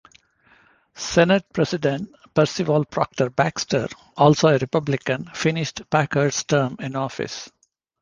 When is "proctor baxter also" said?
2.85-4.47